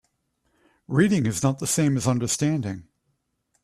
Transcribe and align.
Reading 0.87 1.27
is 1.27 1.43
not 1.43 1.59
the 1.59 1.67
same 1.67 1.95
as 1.95 2.07
understanding. 2.07 2.87